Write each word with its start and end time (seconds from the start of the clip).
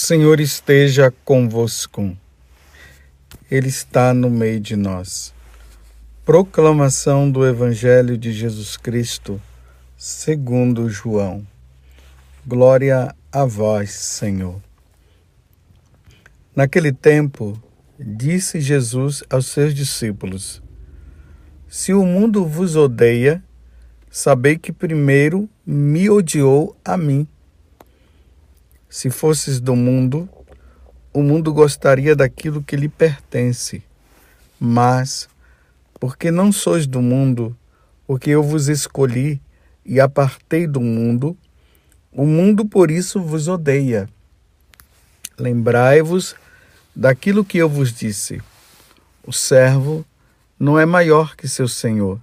Senhor 0.00 0.38
esteja 0.38 1.12
convosco. 1.24 2.16
Ele 3.50 3.66
está 3.66 4.14
no 4.14 4.30
meio 4.30 4.60
de 4.60 4.76
nós. 4.76 5.34
Proclamação 6.24 7.28
do 7.28 7.44
Evangelho 7.44 8.16
de 8.16 8.32
Jesus 8.32 8.76
Cristo, 8.76 9.42
segundo 9.96 10.88
João. 10.88 11.44
Glória 12.46 13.12
a 13.32 13.44
vós, 13.44 13.90
Senhor. 13.90 14.62
Naquele 16.54 16.92
tempo, 16.92 17.60
disse 17.98 18.60
Jesus 18.60 19.24
aos 19.28 19.46
seus 19.46 19.74
discípulos: 19.74 20.62
Se 21.66 21.92
o 21.92 22.04
mundo 22.04 22.46
vos 22.46 22.76
odeia, 22.76 23.42
sabei 24.08 24.56
que 24.56 24.72
primeiro 24.72 25.50
me 25.66 26.08
odiou 26.08 26.76
a 26.84 26.96
mim. 26.96 27.26
Se 28.88 29.10
fosses 29.10 29.60
do 29.60 29.76
mundo, 29.76 30.28
o 31.12 31.22
mundo 31.22 31.52
gostaria 31.52 32.16
daquilo 32.16 32.62
que 32.62 32.76
lhe 32.76 32.88
pertence. 32.88 33.82
Mas, 34.58 35.28
porque 36.00 36.30
não 36.30 36.50
sois 36.50 36.86
do 36.86 37.02
mundo, 37.02 37.56
porque 38.06 38.30
eu 38.30 38.42
vos 38.42 38.68
escolhi 38.68 39.40
e 39.84 40.00
apartei 40.00 40.66
do 40.66 40.80
mundo, 40.80 41.36
o 42.10 42.24
mundo 42.24 42.64
por 42.64 42.90
isso 42.90 43.20
vos 43.20 43.48
odeia. 43.48 44.08
Lembrai-vos 45.38 46.34
daquilo 46.96 47.44
que 47.44 47.58
eu 47.58 47.68
vos 47.68 47.92
disse: 47.92 48.40
o 49.24 49.32
servo 49.32 50.04
não 50.58 50.78
é 50.78 50.86
maior 50.86 51.36
que 51.36 51.46
seu 51.46 51.68
senhor. 51.68 52.18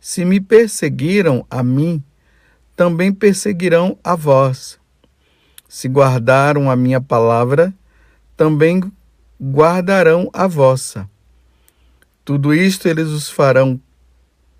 Se 0.00 0.24
me 0.24 0.40
perseguiram 0.40 1.46
a 1.48 1.62
mim, 1.62 2.02
também 2.74 3.12
perseguirão 3.12 3.96
a 4.02 4.16
vós. 4.16 4.81
Se 5.72 5.88
guardaram 5.88 6.70
a 6.70 6.76
minha 6.76 7.00
palavra, 7.00 7.72
também 8.36 8.92
guardarão 9.42 10.28
a 10.30 10.46
vossa. 10.46 11.08
Tudo 12.22 12.52
isto 12.52 12.86
eles 12.86 13.08
os 13.08 13.30
farão 13.30 13.80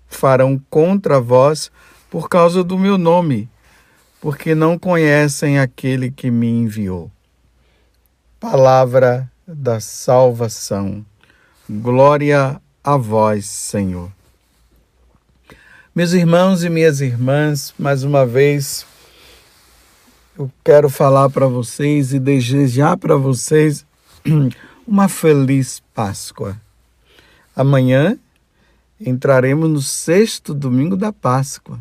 farão 0.07 0.59
contra 0.71 1.21
vós 1.21 1.71
por 2.09 2.27
causa 2.27 2.63
do 2.63 2.79
meu 2.79 2.97
nome, 2.97 3.47
porque 4.19 4.55
não 4.55 4.75
conhecem 4.75 5.59
aquele 5.59 6.09
que 6.09 6.31
me 6.31 6.49
enviou. 6.49 7.11
Palavra 8.39 9.31
da 9.45 9.79
salvação. 9.79 11.05
Glória 11.69 12.59
a 12.83 12.97
vós, 12.97 13.45
Senhor. 13.45 14.11
Meus 15.93 16.13
irmãos 16.13 16.63
e 16.63 16.71
minhas 16.71 17.01
irmãs, 17.01 17.71
mais 17.77 18.03
uma 18.03 18.25
vez 18.25 18.83
eu 20.37 20.51
quero 20.63 20.89
falar 20.89 21.29
para 21.29 21.45
vocês 21.47 22.11
e 22.11 22.19
desejar 22.19 22.97
para 22.97 23.15
vocês 23.15 23.85
uma 24.87 25.07
feliz 25.07 25.81
Páscoa. 25.93 26.59
Amanhã 27.55 28.17
entraremos 28.99 29.69
no 29.69 29.81
sexto 29.81 30.53
domingo 30.53 30.97
da 30.97 31.13
Páscoa, 31.13 31.79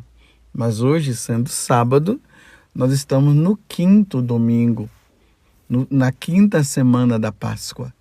mas 0.53 0.83
hoje, 0.83 1.17
sendo 1.17 1.49
sábado, 1.49 2.21
nós 2.75 2.93
estamos 2.93 3.35
no 3.35 3.57
quinto 3.69 4.21
domingo, 4.21 4.89
no, 5.67 5.87
na 5.91 6.13
quinta 6.13 6.63
semana 6.63 7.19
da 7.19 7.33
Páscoa, 7.33 7.93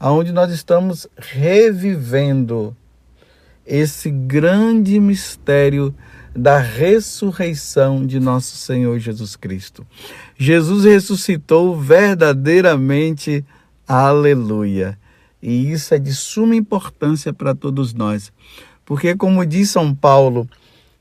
aonde 0.00 0.32
nós 0.32 0.50
estamos 0.50 1.06
revivendo 1.14 2.74
esse 3.66 4.10
grande 4.10 4.98
mistério 4.98 5.94
da 6.34 6.58
ressurreição 6.58 8.06
de 8.06 8.18
nosso 8.18 8.56
Senhor 8.56 8.98
Jesus 8.98 9.36
Cristo. 9.36 9.86
Jesus 10.36 10.84
ressuscitou 10.84 11.78
verdadeiramente, 11.78 13.44
aleluia. 13.86 14.98
E 15.42 15.70
isso 15.70 15.94
é 15.94 15.98
de 15.98 16.14
suma 16.14 16.54
importância 16.54 17.32
para 17.32 17.54
todos 17.54 17.92
nós, 17.92 18.32
porque, 18.84 19.14
como 19.14 19.44
diz 19.44 19.70
São 19.70 19.94
Paulo, 19.94 20.48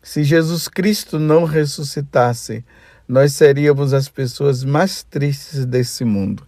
se 0.01 0.23
Jesus 0.23 0.67
Cristo 0.67 1.19
não 1.19 1.45
ressuscitasse, 1.45 2.65
nós 3.07 3.33
seríamos 3.33 3.93
as 3.93 4.09
pessoas 4.09 4.63
mais 4.63 5.03
tristes 5.03 5.65
desse 5.65 6.03
mundo. 6.03 6.43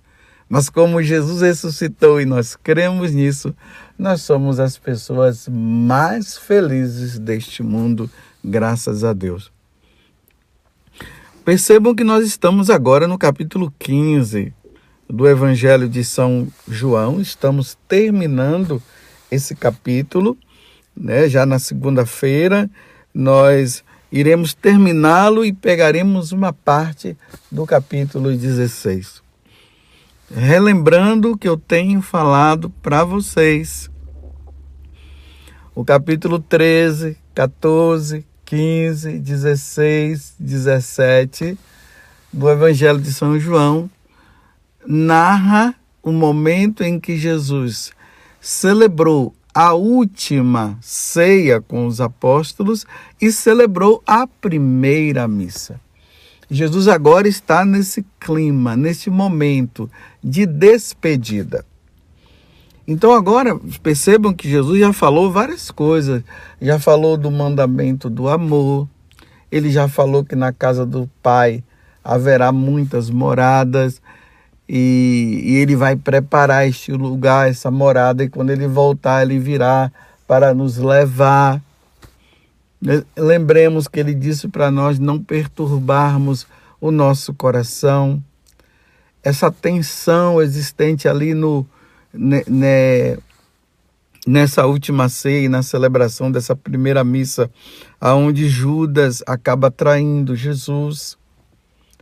Mas 0.49 0.69
como 0.69 1.01
Jesus 1.01 1.41
ressuscitou 1.41 2.19
e 2.19 2.25
nós 2.25 2.55
cremos 2.55 3.11
nisso, 3.11 3.55
nós 3.97 4.21
somos 4.21 4.59
as 4.59 4.77
pessoas 4.77 5.47
mais 5.47 6.37
felizes 6.37 7.19
deste 7.19 7.63
mundo, 7.63 8.09
graças 8.43 9.03
a 9.03 9.13
Deus. 9.13 9.51
Percebam 11.45 11.95
que 11.95 12.03
nós 12.03 12.25
estamos 12.25 12.69
agora 12.69 13.07
no 13.07 13.17
capítulo 13.17 13.73
15 13.79 14.53
do 15.09 15.27
Evangelho 15.27 15.87
de 15.87 16.03
São 16.03 16.47
João, 16.67 17.19
estamos 17.19 17.77
terminando 17.87 18.81
esse 19.29 19.55
capítulo, 19.55 20.37
né? 20.95 21.27
Já 21.27 21.45
na 21.45 21.59
segunda-feira 21.59 22.69
nós 23.13 23.83
iremos 24.11 24.53
terminá-lo 24.53 25.43
e 25.43 25.51
pegaremos 25.51 26.31
uma 26.31 26.53
parte 26.53 27.17
do 27.51 27.65
capítulo 27.65 28.35
16 28.35 29.23
relembrando 30.35 31.37
que 31.37 31.47
eu 31.47 31.57
tenho 31.57 32.01
falado 32.01 32.69
para 32.81 33.03
vocês. 33.03 33.89
O 35.75 35.83
capítulo 35.83 36.39
13, 36.39 37.17
14, 37.33 38.25
15, 38.53 39.17
16, 39.17 40.35
17 40.37 41.57
do 42.31 42.47
Evangelho 42.47 43.01
de 43.01 43.11
São 43.11 43.39
João 43.39 43.89
narra 44.85 45.73
o 46.03 46.11
momento 46.11 46.83
em 46.83 46.99
que 46.99 47.17
Jesus 47.17 47.91
celebrou 48.39 49.33
a 49.55 49.73
última 49.73 50.77
ceia 50.81 51.59
com 51.61 51.87
os 51.87 51.99
apóstolos 51.99 52.85
e 53.19 53.31
celebrou 53.31 54.03
a 54.05 54.27
primeira 54.27 55.27
missa. 55.27 55.81
Jesus 56.47 56.87
agora 56.87 57.27
está 57.27 57.65
nesse 57.65 58.05
clima, 58.19 58.75
nesse 58.75 59.09
momento 59.09 59.89
de 60.23 60.45
despedida. 60.45 61.65
Então 62.87 63.13
agora 63.13 63.59
percebam 63.81 64.33
que 64.33 64.49
Jesus 64.49 64.79
já 64.79 64.91
falou 64.91 65.31
várias 65.31 65.71
coisas. 65.71 66.23
Já 66.61 66.79
falou 66.79 67.17
do 67.17 67.31
mandamento 67.31 68.09
do 68.09 68.27
amor. 68.27 68.87
Ele 69.51 69.69
já 69.69 69.87
falou 69.87 70.23
que 70.23 70.35
na 70.35 70.51
casa 70.51 70.85
do 70.85 71.09
Pai 71.21 71.63
haverá 72.03 72.51
muitas 72.51 73.09
moradas 73.09 74.01
e, 74.67 75.41
e 75.43 75.55
ele 75.55 75.75
vai 75.75 75.95
preparar 75.95 76.67
este 76.67 76.91
lugar, 76.91 77.49
essa 77.49 77.69
morada, 77.69 78.23
e 78.23 78.29
quando 78.29 78.49
ele 78.49 78.67
voltar, 78.67 79.21
ele 79.21 79.39
virá 79.39 79.91
para 80.27 80.53
nos 80.53 80.77
levar 80.77 81.61
Lembremos 83.17 83.87
que 83.87 83.97
ele 83.97 84.13
disse 84.13 84.49
para 84.49 84.69
nós 84.69 84.99
não 84.99 85.17
perturbarmos 85.17 86.45
o 86.81 86.91
nosso 86.91 87.33
coração. 87.33 88.21
Essa 89.23 89.49
tensão 89.49 90.41
existente 90.41 91.07
ali 91.07 91.33
no, 91.33 91.65
né, 92.13 93.17
nessa 94.25 94.65
última 94.65 95.09
ceia, 95.09 95.49
na 95.49 95.63
celebração 95.63 96.31
dessa 96.31 96.55
primeira 96.55 97.03
missa, 97.03 97.49
aonde 97.99 98.47
Judas 98.47 99.23
acaba 99.25 99.71
traindo 99.71 100.35
Jesus 100.35 101.17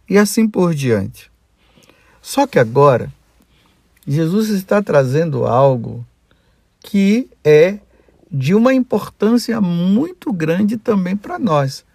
e 0.09 0.17
assim 0.17 0.47
por 0.47 0.75
diante. 0.75 1.31
Só 2.21 2.45
que 2.45 2.59
agora 2.59 3.11
Jesus 4.05 4.49
está 4.49 4.81
trazendo 4.81 5.45
algo 5.45 6.05
que 6.79 7.29
é 7.43 7.79
de 8.31 8.53
uma 8.53 8.73
importância 8.73 9.59
muito 9.59 10.31
grande 10.31 10.77
também 10.77 11.15
para 11.17 11.37
nós. 11.37 11.85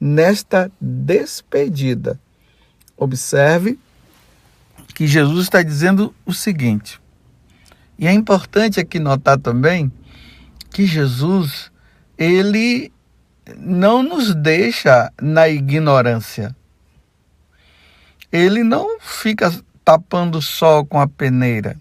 Nesta 0.00 0.70
despedida, 0.80 2.20
observe 2.96 3.78
que 4.94 5.06
Jesus 5.06 5.44
está 5.44 5.62
dizendo 5.62 6.14
o 6.26 6.32
seguinte, 6.32 7.00
e 7.98 8.06
é 8.06 8.12
importante 8.12 8.80
aqui 8.80 8.98
notar 8.98 9.38
também 9.38 9.92
que 10.70 10.86
Jesus, 10.86 11.70
ele 12.18 12.92
não 13.56 14.02
nos 14.02 14.34
deixa 14.34 15.12
na 15.20 15.48
ignorância. 15.48 16.54
Ele 18.32 18.64
não 18.64 18.98
fica 18.98 19.52
tapando 19.84 20.38
o 20.38 20.42
sol 20.42 20.84
com 20.84 21.00
a 21.00 21.06
peneira. 21.06 21.76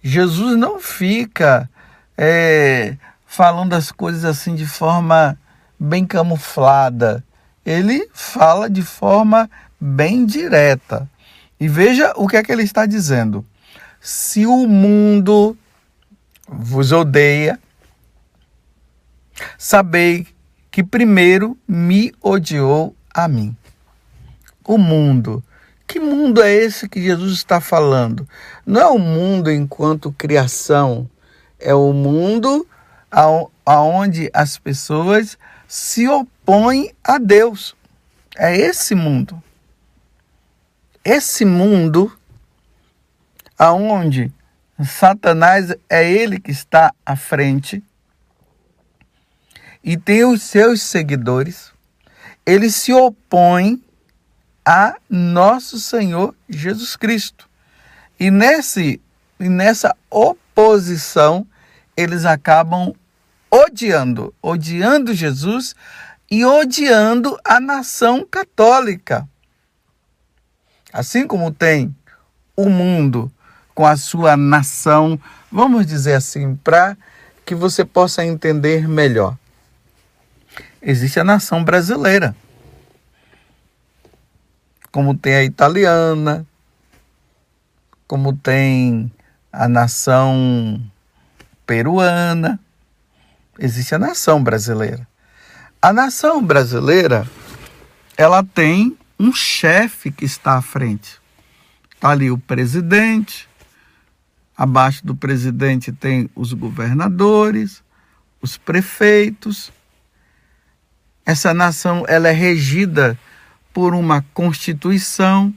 Jesus 0.00 0.56
não 0.56 0.78
fica 0.78 1.68
é, 2.16 2.96
falando 3.26 3.72
as 3.72 3.90
coisas 3.90 4.24
assim 4.24 4.54
de 4.54 4.66
forma 4.66 5.36
bem 5.80 6.06
camuflada. 6.06 7.24
Ele 7.66 8.08
fala 8.12 8.70
de 8.70 8.82
forma 8.82 9.50
bem 9.80 10.24
direta. 10.24 11.10
E 11.58 11.66
veja 11.66 12.12
o 12.16 12.28
que 12.28 12.36
é 12.36 12.42
que 12.42 12.52
ele 12.52 12.62
está 12.62 12.86
dizendo. 12.86 13.44
Se 14.06 14.44
o 14.44 14.66
mundo 14.68 15.56
vos 16.46 16.92
odeia, 16.92 17.58
sabei 19.56 20.26
que 20.70 20.84
primeiro 20.84 21.56
me 21.66 22.12
odiou 22.20 22.94
a 23.14 23.26
mim. 23.26 23.56
O 24.62 24.76
mundo. 24.76 25.42
Que 25.86 25.98
mundo 25.98 26.42
é 26.42 26.52
esse 26.52 26.86
que 26.86 27.02
Jesus 27.02 27.32
está 27.32 27.62
falando? 27.62 28.28
Não 28.66 28.78
é 28.78 28.86
o 28.88 28.98
mundo 28.98 29.50
enquanto 29.50 30.12
criação, 30.12 31.08
é 31.58 31.72
o 31.74 31.94
mundo 31.94 32.68
aonde 33.64 34.28
as 34.34 34.58
pessoas 34.58 35.38
se 35.66 36.06
opõem 36.06 36.92
a 37.02 37.16
Deus. 37.16 37.74
É 38.36 38.54
esse 38.54 38.94
mundo. 38.94 39.42
Esse 41.02 41.46
mundo 41.46 42.12
aonde 43.58 44.32
Satanás 44.82 45.74
é 45.88 46.10
ele 46.10 46.40
que 46.40 46.50
está 46.50 46.92
à 47.04 47.14
frente 47.14 47.82
e 49.82 49.96
tem 49.96 50.24
os 50.24 50.42
seus 50.42 50.82
seguidores. 50.82 51.72
Ele 52.44 52.70
se 52.70 52.92
opõe 52.92 53.82
a 54.64 54.96
nosso 55.08 55.78
Senhor 55.78 56.34
Jesus 56.48 56.96
Cristo. 56.96 57.48
E 58.18 58.30
nesse 58.30 59.00
e 59.38 59.48
nessa 59.48 59.94
oposição 60.08 61.46
eles 61.96 62.24
acabam 62.24 62.94
odiando, 63.50 64.34
odiando 64.42 65.14
Jesus 65.14 65.74
e 66.30 66.44
odiando 66.44 67.38
a 67.44 67.60
nação 67.60 68.26
católica. 68.28 69.28
Assim 70.92 71.26
como 71.26 71.52
tem 71.52 71.94
o 72.56 72.68
mundo 72.68 73.30
com 73.74 73.86
a 73.86 73.96
sua 73.96 74.36
nação, 74.36 75.18
vamos 75.50 75.86
dizer 75.86 76.14
assim, 76.14 76.54
para 76.56 76.96
que 77.44 77.54
você 77.54 77.84
possa 77.84 78.24
entender 78.24 78.88
melhor. 78.88 79.36
Existe 80.80 81.18
a 81.18 81.24
nação 81.24 81.64
brasileira, 81.64 82.34
como 84.92 85.16
tem 85.16 85.34
a 85.34 85.42
italiana, 85.42 86.46
como 88.06 88.32
tem 88.36 89.10
a 89.52 89.66
nação 89.66 90.80
peruana, 91.66 92.60
existe 93.58 93.94
a 93.94 93.98
nação 93.98 94.42
brasileira. 94.42 95.06
A 95.80 95.92
nação 95.92 96.42
brasileira, 96.42 97.26
ela 98.16 98.42
tem 98.42 98.96
um 99.18 99.32
chefe 99.32 100.10
que 100.10 100.24
está 100.24 100.56
à 100.56 100.62
frente. 100.62 101.20
Está 101.94 102.10
ali 102.10 102.30
o 102.30 102.38
presidente, 102.38 103.48
abaixo 104.56 105.04
do 105.04 105.14
presidente 105.14 105.92
tem 105.92 106.30
os 106.34 106.52
governadores, 106.52 107.82
os 108.40 108.56
prefeitos. 108.56 109.72
Essa 111.24 111.54
nação 111.54 112.04
ela 112.08 112.28
é 112.28 112.32
regida 112.32 113.18
por 113.72 113.94
uma 113.94 114.24
constituição, 114.34 115.52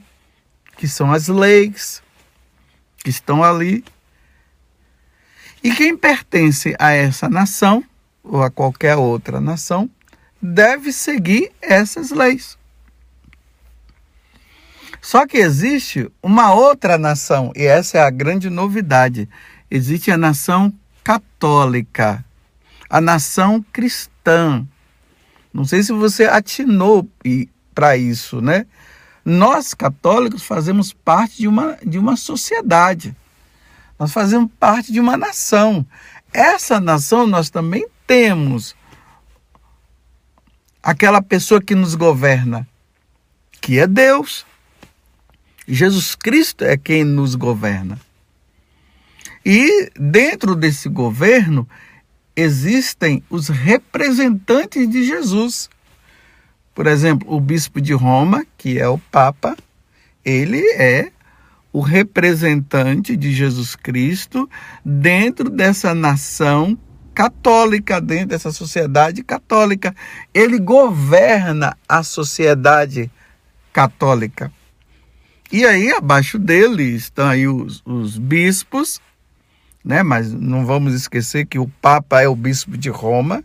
que 0.76 0.88
são 0.88 1.12
as 1.12 1.28
leis 1.28 2.02
que 2.98 3.10
estão 3.10 3.44
ali 3.44 3.84
e 5.62 5.74
quem 5.74 5.96
pertence 5.96 6.74
a 6.78 6.92
essa 6.92 7.28
nação, 7.28 7.84
ou 8.22 8.42
a 8.42 8.50
qualquer 8.50 8.96
outra 8.96 9.40
nação, 9.40 9.90
deve 10.40 10.92
seguir 10.92 11.50
essas 11.60 12.10
leis. 12.10 12.56
Só 15.08 15.26
que 15.26 15.38
existe 15.38 16.12
uma 16.22 16.52
outra 16.52 16.98
nação, 16.98 17.50
e 17.56 17.64
essa 17.64 17.96
é 17.96 18.02
a 18.02 18.10
grande 18.10 18.50
novidade. 18.50 19.26
Existe 19.70 20.10
a 20.10 20.18
nação 20.18 20.70
católica, 21.02 22.22
a 22.90 23.00
nação 23.00 23.64
cristã. 23.72 24.68
Não 25.50 25.64
sei 25.64 25.82
se 25.82 25.94
você 25.94 26.24
atinou 26.24 27.08
para 27.74 27.96
isso, 27.96 28.42
né? 28.42 28.66
Nós 29.24 29.72
católicos 29.72 30.42
fazemos 30.42 30.92
parte 30.92 31.38
de 31.38 31.48
uma, 31.48 31.78
de 31.82 31.98
uma 31.98 32.14
sociedade. 32.14 33.16
Nós 33.98 34.12
fazemos 34.12 34.50
parte 34.60 34.92
de 34.92 35.00
uma 35.00 35.16
nação. 35.16 35.86
Essa 36.34 36.78
nação 36.78 37.26
nós 37.26 37.48
também 37.48 37.88
temos 38.06 38.76
aquela 40.82 41.22
pessoa 41.22 41.62
que 41.62 41.74
nos 41.74 41.94
governa, 41.94 42.68
que 43.58 43.78
é 43.78 43.86
Deus. 43.86 44.46
Jesus 45.74 46.14
Cristo 46.14 46.64
é 46.64 46.76
quem 46.78 47.04
nos 47.04 47.34
governa. 47.34 48.00
E 49.44 49.90
dentro 49.98 50.56
desse 50.56 50.88
governo 50.88 51.68
existem 52.34 53.22
os 53.28 53.48
representantes 53.48 54.88
de 54.88 55.04
Jesus. 55.04 55.68
Por 56.74 56.86
exemplo, 56.86 57.34
o 57.34 57.38
bispo 57.38 57.80
de 57.80 57.92
Roma, 57.92 58.46
que 58.56 58.78
é 58.78 58.88
o 58.88 58.98
Papa, 58.98 59.56
ele 60.24 60.62
é 60.72 61.10
o 61.72 61.80
representante 61.80 63.16
de 63.16 63.32
Jesus 63.32 63.76
Cristo 63.76 64.48
dentro 64.84 65.50
dessa 65.50 65.94
nação 65.94 66.78
católica, 67.14 68.00
dentro 68.00 68.28
dessa 68.28 68.52
sociedade 68.52 69.22
católica. 69.22 69.94
Ele 70.32 70.58
governa 70.58 71.76
a 71.88 72.02
sociedade 72.02 73.10
católica. 73.72 74.52
E 75.50 75.64
aí, 75.64 75.90
abaixo 75.92 76.38
dele 76.38 76.82
estão 76.82 77.26
aí 77.26 77.48
os, 77.48 77.82
os 77.86 78.18
bispos, 78.18 79.00
né? 79.82 80.02
mas 80.02 80.30
não 80.30 80.66
vamos 80.66 80.92
esquecer 80.92 81.46
que 81.46 81.58
o 81.58 81.66
Papa 81.80 82.20
é 82.20 82.28
o 82.28 82.36
bispo 82.36 82.76
de 82.76 82.90
Roma, 82.90 83.42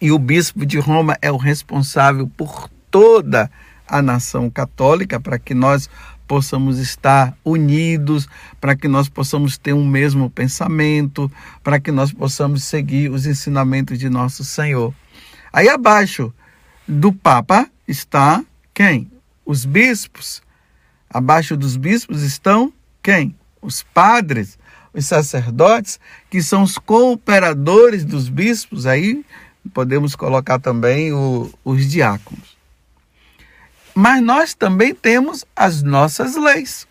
e 0.00 0.10
o 0.10 0.18
bispo 0.18 0.66
de 0.66 0.78
Roma 0.80 1.16
é 1.22 1.30
o 1.30 1.36
responsável 1.36 2.28
por 2.36 2.68
toda 2.90 3.48
a 3.86 4.02
nação 4.02 4.50
católica, 4.50 5.20
para 5.20 5.38
que 5.38 5.54
nós 5.54 5.88
possamos 6.26 6.80
estar 6.80 7.36
unidos, 7.44 8.28
para 8.60 8.74
que 8.74 8.88
nós 8.88 9.08
possamos 9.08 9.56
ter 9.56 9.72
um 9.72 9.86
mesmo 9.86 10.28
pensamento, 10.28 11.30
para 11.62 11.78
que 11.78 11.92
nós 11.92 12.12
possamos 12.12 12.64
seguir 12.64 13.08
os 13.08 13.24
ensinamentos 13.24 14.00
de 14.00 14.10
nosso 14.10 14.44
Senhor. 14.44 14.92
Aí 15.52 15.68
abaixo 15.68 16.34
do 16.88 17.12
Papa 17.12 17.70
está 17.86 18.44
quem? 18.74 19.08
Os 19.44 19.64
bispos. 19.64 20.42
Abaixo 21.16 21.56
dos 21.56 21.78
bispos 21.78 22.20
estão 22.20 22.70
quem? 23.02 23.34
Os 23.62 23.82
padres, 23.82 24.58
os 24.92 25.06
sacerdotes, 25.06 25.98
que 26.28 26.42
são 26.42 26.62
os 26.62 26.76
cooperadores 26.76 28.04
dos 28.04 28.28
bispos. 28.28 28.84
Aí 28.84 29.24
podemos 29.72 30.14
colocar 30.14 30.58
também 30.58 31.14
o, 31.14 31.50
os 31.64 31.90
diáconos. 31.90 32.54
Mas 33.94 34.22
nós 34.22 34.52
também 34.52 34.94
temos 34.94 35.42
as 35.56 35.82
nossas 35.82 36.36
leis. 36.36 36.86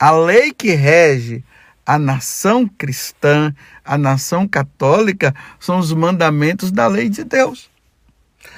A 0.00 0.10
lei 0.12 0.50
que 0.50 0.70
rege 0.70 1.44
a 1.84 1.98
nação 1.98 2.66
cristã, 2.66 3.54
a 3.84 3.98
nação 3.98 4.48
católica, 4.48 5.34
são 5.60 5.78
os 5.78 5.92
mandamentos 5.92 6.72
da 6.72 6.86
lei 6.86 7.10
de 7.10 7.24
Deus. 7.24 7.70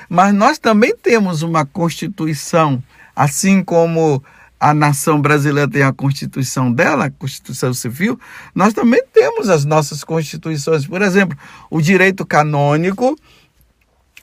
Mas 0.09 0.33
nós 0.33 0.61
também 0.61 0.95
temos 0.97 1.43
uma 1.43 1.67
Constituição, 1.67 2.81
assim 3.19 3.65
como 3.65 4.23
a 4.61 4.73
nação 4.73 5.21
brasileira 5.21 5.69
tem 5.69 5.83
a 5.83 5.93
Constituição 5.93 6.73
dela, 6.73 7.07
a 7.07 7.11
Constituição 7.11 7.75
Civil, 7.75 8.19
nós 8.55 8.73
também 8.73 9.03
temos 9.13 9.49
as 9.49 9.65
nossas 9.65 10.05
constituições. 10.05 10.87
Por 10.87 11.03
exemplo, 11.03 11.37
o 11.69 11.81
direito 11.81 12.25
canônico, 12.25 13.19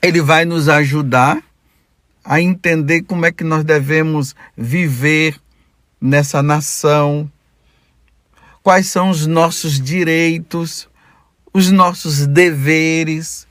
ele 0.00 0.22
vai 0.22 0.46
nos 0.46 0.66
ajudar 0.66 1.42
a 2.24 2.40
entender 2.40 3.02
como 3.02 3.26
é 3.26 3.30
que 3.30 3.44
nós 3.44 3.64
devemos 3.64 4.34
viver 4.56 5.38
nessa 6.00 6.42
nação, 6.42 7.30
quais 8.62 8.86
são 8.86 9.10
os 9.10 9.26
nossos 9.26 9.78
direitos, 9.78 10.88
os 11.52 11.70
nossos 11.70 12.26
deveres. 12.26 13.45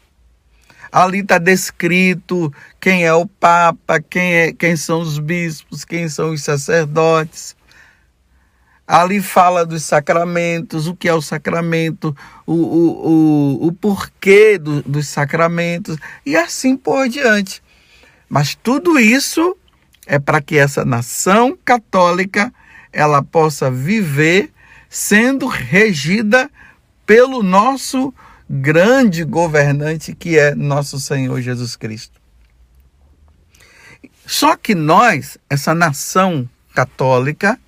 Ali 0.95 1.19
está 1.19 1.37
descrito 1.37 2.53
quem 2.79 3.03
é 3.03 3.13
o 3.13 3.27
Papa, 3.27 3.99
quem, 3.99 4.33
é, 4.33 4.53
quem 4.53 4.77
são 4.77 5.01
os 5.01 5.19
bispos, 5.19 5.83
quem 5.83 6.07
são 6.07 6.31
os 6.31 6.41
sacerdotes. 6.41 7.53
Ali 8.87 9.21
fala 9.21 9.65
dos 9.65 9.83
sacramentos, 9.83 10.87
o 10.87 10.95
que 10.95 11.09
é 11.09 11.13
o 11.13 11.21
sacramento, 11.21 12.15
o, 12.47 12.53
o, 12.53 13.09
o, 13.09 13.67
o 13.67 13.73
porquê 13.73 14.57
do, 14.57 14.81
dos 14.83 15.09
sacramentos, 15.09 15.97
e 16.25 16.37
assim 16.37 16.77
por 16.77 17.09
diante. 17.09 17.61
Mas 18.29 18.55
tudo 18.55 18.97
isso 18.97 19.53
é 20.07 20.17
para 20.17 20.41
que 20.41 20.57
essa 20.57 20.85
nação 20.85 21.59
católica 21.65 22.53
ela 22.93 23.21
possa 23.21 23.69
viver 23.69 24.49
sendo 24.89 25.45
regida 25.45 26.49
pelo 27.05 27.43
nosso 27.43 28.13
grande 28.49 29.23
governante 29.23 30.13
que 30.13 30.37
é 30.37 30.53
nosso 30.53 30.99
Senhor 30.99 31.41
Jesus 31.41 31.75
Cristo. 31.75 32.19
Só 34.25 34.55
que 34.55 34.73
nós, 34.73 35.37
essa 35.49 35.73
nação 35.73 36.49
católica, 36.73 37.59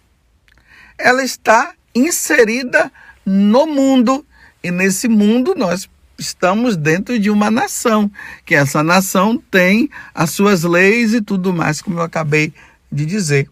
ela 0.97 1.23
está 1.23 1.73
inserida 1.93 2.91
no 3.25 3.67
mundo 3.67 4.25
e 4.63 4.71
nesse 4.71 5.07
mundo 5.07 5.53
nós 5.55 5.89
estamos 6.17 6.75
dentro 6.75 7.19
de 7.19 7.29
uma 7.29 7.51
nação, 7.51 8.11
que 8.45 8.55
essa 8.55 8.81
nação 8.81 9.37
tem 9.51 9.89
as 10.13 10.31
suas 10.31 10.63
leis 10.63 11.13
e 11.13 11.21
tudo 11.21 11.53
mais, 11.53 11.81
como 11.81 11.99
eu 11.99 12.03
acabei 12.03 12.53
de 12.91 13.05
dizer. 13.05 13.49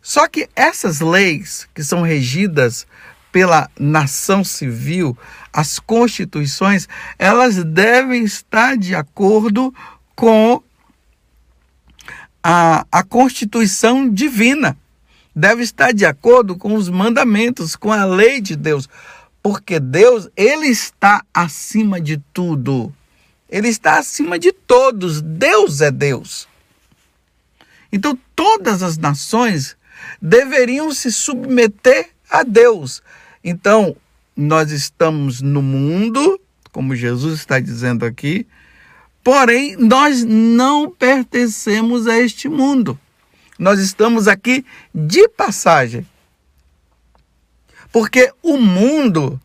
Só 0.00 0.26
que 0.26 0.48
essas 0.56 1.00
leis 1.00 1.68
que 1.74 1.84
são 1.84 2.00
regidas 2.00 2.86
pela 3.30 3.70
nação 3.78 4.42
civil, 4.42 5.16
as 5.52 5.78
constituições, 5.78 6.88
elas 7.18 7.62
devem 7.64 8.24
estar 8.24 8.76
de 8.76 8.94
acordo 8.94 9.74
com 10.14 10.62
a, 12.42 12.86
a 12.90 13.02
Constituição 13.02 14.08
divina. 14.08 14.76
Deve 15.34 15.62
estar 15.62 15.92
de 15.92 16.04
acordo 16.04 16.56
com 16.56 16.74
os 16.74 16.88
mandamentos, 16.88 17.76
com 17.76 17.92
a 17.92 18.04
lei 18.04 18.40
de 18.40 18.56
Deus. 18.56 18.88
Porque 19.42 19.78
Deus, 19.78 20.28
Ele 20.36 20.66
está 20.66 21.22
acima 21.32 22.00
de 22.00 22.18
tudo. 22.32 22.92
Ele 23.48 23.68
está 23.68 23.98
acima 23.98 24.38
de 24.38 24.52
todos. 24.52 25.22
Deus 25.22 25.80
é 25.80 25.90
Deus. 25.90 26.48
Então, 27.92 28.18
todas 28.34 28.82
as 28.82 28.98
nações 28.98 29.76
deveriam 30.20 30.92
se 30.92 31.12
submeter 31.12 32.10
a 32.28 32.42
Deus. 32.42 33.02
Então, 33.42 33.96
nós 34.36 34.70
estamos 34.70 35.40
no 35.40 35.62
mundo, 35.62 36.40
como 36.72 36.94
Jesus 36.94 37.40
está 37.40 37.58
dizendo 37.58 38.04
aqui, 38.04 38.46
porém, 39.22 39.76
nós 39.76 40.24
não 40.24 40.90
pertencemos 40.90 42.06
a 42.06 42.18
este 42.18 42.48
mundo. 42.48 42.98
Nós 43.58 43.80
estamos 43.80 44.28
aqui 44.28 44.64
de 44.94 45.28
passagem. 45.28 46.06
Porque 47.90 48.32
o 48.42 48.58
mundo, 48.58 49.40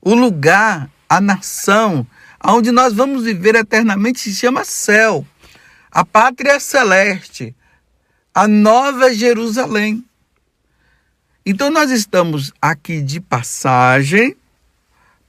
o 0.00 0.14
lugar, 0.14 0.90
a 1.08 1.20
nação, 1.20 2.06
onde 2.44 2.70
nós 2.70 2.92
vamos 2.92 3.24
viver 3.24 3.54
eternamente 3.54 4.20
se 4.20 4.34
chama 4.34 4.64
céu, 4.64 5.26
a 5.90 6.04
pátria 6.04 6.58
celeste, 6.58 7.54
a 8.34 8.46
nova 8.48 9.12
Jerusalém. 9.12 10.04
Então 11.50 11.70
nós 11.70 11.90
estamos 11.90 12.52
aqui 12.60 13.00
de 13.00 13.22
passagem, 13.22 14.36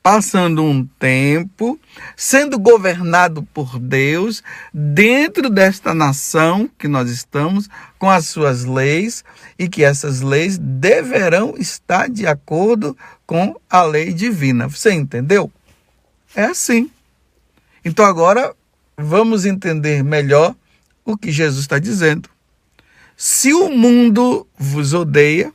passando 0.03 0.61
um 0.61 0.85
tempo, 0.85 1.79
sendo 2.13 2.59
governado 2.59 3.41
por 3.41 3.79
Deus 3.79 4.43
dentro 4.73 5.49
desta 5.49 5.93
nação 5.93 6.69
que 6.77 6.89
nós 6.89 7.09
estamos, 7.09 7.69
com 7.97 8.09
as 8.09 8.25
suas 8.25 8.65
leis, 8.65 9.23
e 9.57 9.69
que 9.69 9.81
essas 9.81 10.19
leis 10.19 10.57
deverão 10.57 11.55
estar 11.57 12.09
de 12.09 12.27
acordo 12.27 12.97
com 13.25 13.55
a 13.69 13.81
lei 13.83 14.11
divina. 14.11 14.67
Você 14.67 14.91
entendeu? 14.91 15.49
É 16.35 16.43
assim. 16.43 16.91
Então 17.85 18.03
agora 18.03 18.53
vamos 18.97 19.45
entender 19.45 20.03
melhor 20.03 20.53
o 21.05 21.15
que 21.15 21.31
Jesus 21.31 21.61
está 21.61 21.79
dizendo. 21.79 22.29
Se 23.15 23.53
o 23.53 23.69
mundo 23.69 24.45
vos 24.57 24.93
odeia, 24.93 25.53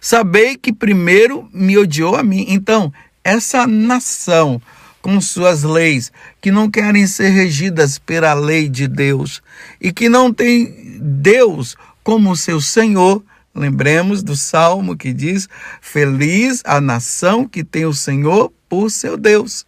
sabei 0.00 0.56
que 0.56 0.72
primeiro 0.72 1.48
me 1.52 1.76
odiou 1.78 2.16
a 2.16 2.22
mim. 2.22 2.46
Então, 2.48 2.92
essa 3.22 3.66
nação 3.66 4.60
com 5.04 5.20
suas 5.20 5.62
leis, 5.62 6.10
que 6.40 6.50
não 6.50 6.70
querem 6.70 7.06
ser 7.06 7.28
regidas 7.28 7.98
pela 7.98 8.32
lei 8.32 8.70
de 8.70 8.88
Deus 8.88 9.42
e 9.78 9.92
que 9.92 10.08
não 10.08 10.32
tem 10.32 10.98
Deus 10.98 11.76
como 12.02 12.34
seu 12.34 12.58
Senhor, 12.58 13.22
lembremos 13.54 14.22
do 14.22 14.34
salmo 14.34 14.96
que 14.96 15.12
diz: 15.12 15.46
Feliz 15.80 16.62
a 16.64 16.80
nação 16.80 17.46
que 17.46 17.62
tem 17.62 17.84
o 17.84 17.92
Senhor 17.92 18.50
por 18.66 18.90
seu 18.90 19.18
Deus. 19.18 19.66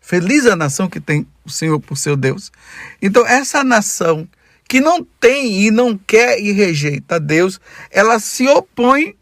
Feliz 0.00 0.46
a 0.46 0.56
nação 0.56 0.88
que 0.88 1.00
tem 1.00 1.26
o 1.44 1.50
Senhor 1.50 1.78
por 1.78 1.98
seu 1.98 2.16
Deus. 2.16 2.50
Então, 3.02 3.26
essa 3.26 3.62
nação 3.62 4.26
que 4.68 4.80
não 4.80 5.02
tem 5.02 5.62
e 5.62 5.70
não 5.70 5.96
quer 5.96 6.38
e 6.38 6.52
rejeita 6.52 7.18
Deus, 7.18 7.58
ela 7.90 8.20
se 8.20 8.46
opõe 8.46 9.16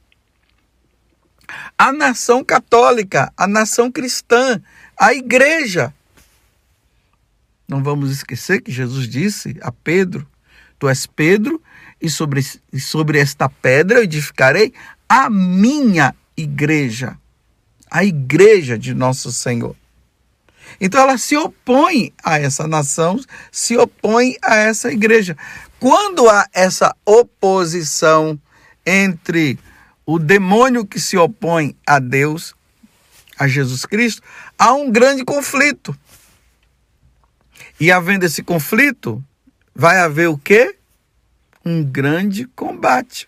à 1.78 1.92
nação 1.92 2.44
católica, 2.44 3.32
à 3.36 3.46
nação 3.46 3.90
cristã, 3.90 4.60
à 4.98 5.14
igreja. 5.14 5.94
Não 7.68 7.82
vamos 7.82 8.10
esquecer 8.10 8.60
que 8.60 8.72
Jesus 8.72 9.08
disse 9.08 9.56
a 9.60 9.70
Pedro: 9.70 10.26
Tu 10.78 10.88
és 10.88 11.06
Pedro, 11.06 11.62
e 12.00 12.10
sobre, 12.10 12.44
e 12.72 12.80
sobre 12.80 13.18
esta 13.18 13.48
pedra 13.48 13.98
eu 13.98 14.04
edificarei 14.04 14.72
a 15.08 15.30
minha 15.30 16.14
igreja, 16.36 17.16
a 17.90 18.04
igreja 18.04 18.78
de 18.78 18.92
nosso 18.92 19.32
Senhor. 19.32 19.76
Então 20.80 21.00
ela 21.00 21.18
se 21.18 21.36
opõe 21.36 22.12
a 22.22 22.38
essa 22.38 22.66
nação, 22.66 23.20
se 23.50 23.76
opõe 23.76 24.36
a 24.42 24.56
essa 24.56 24.90
igreja. 24.90 25.36
Quando 25.78 26.28
há 26.28 26.46
essa 26.52 26.94
oposição 27.04 28.38
entre 28.84 29.58
o 30.04 30.18
demônio 30.18 30.86
que 30.86 31.00
se 31.00 31.16
opõe 31.16 31.76
a 31.86 31.98
Deus, 31.98 32.54
a 33.38 33.48
Jesus 33.48 33.84
Cristo, 33.84 34.22
há 34.58 34.72
um 34.72 34.90
grande 34.90 35.24
conflito. 35.24 35.96
E 37.78 37.90
havendo 37.92 38.24
esse 38.24 38.42
conflito, 38.42 39.22
vai 39.74 39.98
haver 39.98 40.28
o 40.28 40.38
quê? 40.38 40.76
Um 41.64 41.84
grande 41.84 42.46
combate, 42.46 43.26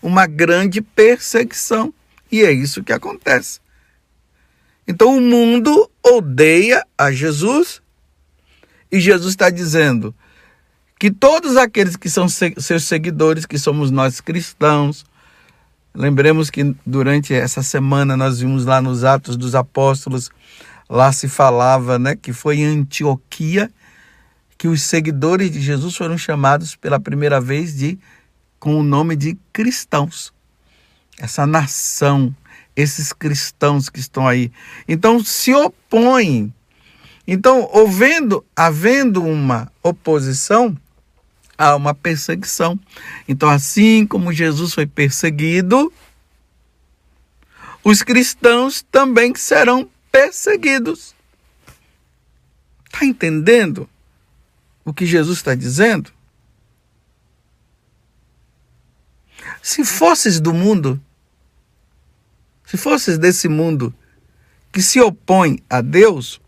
uma 0.00 0.26
grande 0.26 0.80
perseguição. 0.80 1.92
E 2.30 2.42
é 2.42 2.52
isso 2.52 2.84
que 2.84 2.92
acontece. 2.92 3.60
Então 4.90 5.16
o 5.16 5.20
mundo 5.20 5.88
odeia 6.04 6.84
a 6.98 7.12
Jesus 7.12 7.80
e 8.90 8.98
Jesus 8.98 9.30
está 9.30 9.48
dizendo 9.48 10.12
que 10.98 11.12
todos 11.12 11.56
aqueles 11.56 11.94
que 11.94 12.10
são 12.10 12.28
seus 12.28 12.82
seguidores, 12.82 13.46
que 13.46 13.56
somos 13.56 13.92
nós 13.92 14.20
cristãos, 14.20 15.06
lembremos 15.94 16.50
que 16.50 16.74
durante 16.84 17.32
essa 17.32 17.62
semana 17.62 18.16
nós 18.16 18.40
vimos 18.40 18.64
lá 18.64 18.82
nos 18.82 19.04
Atos 19.04 19.36
dos 19.36 19.54
Apóstolos, 19.54 20.28
lá 20.88 21.12
se 21.12 21.28
falava 21.28 21.96
né, 21.96 22.16
que 22.16 22.32
foi 22.32 22.56
em 22.56 22.80
Antioquia 22.80 23.70
que 24.58 24.66
os 24.66 24.82
seguidores 24.82 25.52
de 25.52 25.60
Jesus 25.60 25.94
foram 25.94 26.18
chamados 26.18 26.74
pela 26.74 26.98
primeira 26.98 27.40
vez 27.40 27.76
de 27.76 27.96
com 28.58 28.74
o 28.74 28.82
nome 28.82 29.14
de 29.14 29.38
cristãos. 29.52 30.32
Essa 31.16 31.46
nação 31.46 32.34
esses 32.80 33.12
cristãos 33.12 33.88
que 33.88 34.00
estão 34.00 34.26
aí. 34.26 34.50
Então 34.88 35.22
se 35.22 35.54
opõem. 35.54 36.52
Então, 37.26 37.70
havendo, 37.72 38.44
havendo 38.56 39.22
uma 39.22 39.70
oposição, 39.82 40.76
há 41.56 41.76
uma 41.76 41.94
perseguição. 41.94 42.78
Então, 43.28 43.48
assim 43.48 44.06
como 44.06 44.32
Jesus 44.32 44.74
foi 44.74 44.86
perseguido, 44.86 45.92
os 47.84 48.02
cristãos 48.02 48.82
também 48.90 49.34
serão 49.34 49.88
perseguidos. 50.10 51.14
Está 52.86 53.04
entendendo 53.04 53.88
o 54.84 54.92
que 54.92 55.06
Jesus 55.06 55.38
está 55.38 55.54
dizendo? 55.54 56.10
Se 59.62 59.84
fosses 59.84 60.40
do 60.40 60.52
mundo, 60.52 61.00
se 62.70 62.76
fosses 62.76 63.18
desse 63.18 63.48
mundo 63.48 63.92
que 64.70 64.80
se 64.80 65.00
opõe 65.00 65.58
a 65.68 65.80
Deus, 65.80 66.40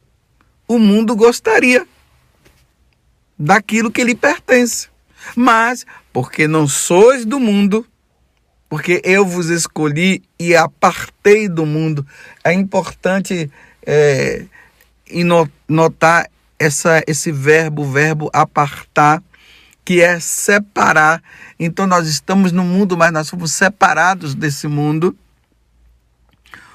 o 0.69 0.79
mundo 0.79 1.17
gostaria 1.17 1.85
daquilo 3.37 3.91
que 3.91 4.05
lhe 4.05 4.15
pertence. 4.15 4.87
Mas, 5.35 5.85
porque 6.13 6.47
não 6.47 6.69
sois 6.69 7.25
do 7.25 7.41
mundo, 7.41 7.85
porque 8.69 9.03
eu 9.03 9.27
vos 9.27 9.49
escolhi 9.49 10.23
e 10.39 10.55
apartei 10.55 11.49
do 11.49 11.67
mundo, 11.67 12.07
é 12.45 12.53
importante 12.53 13.51
é, 13.85 14.45
notar 15.67 16.31
essa, 16.57 17.03
esse 17.05 17.33
verbo, 17.33 17.83
o 17.83 17.91
verbo 17.91 18.31
apartar, 18.33 19.21
que 19.85 20.01
é 20.01 20.21
separar. 20.21 21.21
Então 21.59 21.85
nós 21.85 22.07
estamos 22.07 22.53
no 22.53 22.63
mundo, 22.63 22.97
mas 22.97 23.11
nós 23.11 23.29
fomos 23.29 23.51
separados 23.51 24.37
desse 24.37 24.69
mundo 24.69 25.19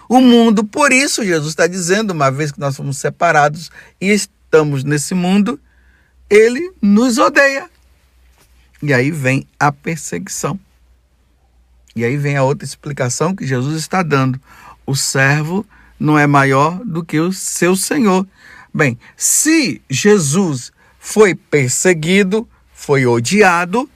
o 0.08 0.20
mundo. 0.22 0.64
Por 0.64 0.92
isso, 0.92 1.24
Jesus 1.24 1.50
está 1.50 1.68
dizendo, 1.68 2.12
uma 2.12 2.32
vez 2.32 2.52
que 2.52 2.60
nós 2.60 2.76
fomos 2.76 2.98
separados 2.98 3.72
e 4.00 4.12
estamos 4.12 4.84
nesse 4.84 5.14
mundo, 5.14 5.60
ele 6.30 6.72
nos 6.82 7.18
odeia. 7.18 7.70
E 8.82 8.94
aí 8.94 9.12
vem 9.12 9.46
a 9.60 9.72
perseguição. 9.72 10.60
E 11.96 12.06
aí 12.06 12.16
vem 12.16 12.38
a 12.38 12.44
outra 12.44 12.66
explicação 12.66 13.36
que 13.36 13.46
Jesus 13.46 13.80
está 13.80 14.04
dando. 14.04 14.40
O 14.86 14.96
servo 14.96 15.66
não 16.00 16.18
é 16.18 16.28
maior 16.28 16.84
do 16.86 17.04
que 17.04 17.20
o 17.20 17.34
seu 17.34 17.76
senhor. 17.76 18.26
Bem, 18.74 19.00
se 19.16 19.82
Jesus 19.90 20.72
foi 21.00 21.34
perseguido, 21.34 22.48
foi 22.72 23.06
odiado, 23.06 23.90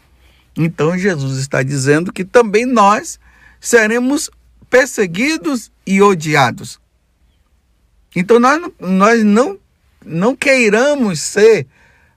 então 0.58 0.98
Jesus 0.98 1.38
está 1.38 1.62
dizendo 1.62 2.12
que 2.12 2.26
também 2.26 2.66
nós 2.66 3.20
seremos 3.60 4.32
perseguidos 4.72 5.70
e 5.86 6.02
odiados. 6.02 6.80
Então 8.16 8.40
nós, 8.40 8.72
nós 8.80 9.24
não, 9.24 9.60
não 10.04 10.36
queiramos 10.36 11.20
ser 11.20 11.68